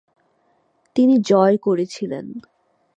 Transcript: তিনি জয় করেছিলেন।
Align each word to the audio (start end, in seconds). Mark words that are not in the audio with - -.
তিনি 0.95 1.15
জয় 1.21 1.57
করেছিলেন। 1.57 2.25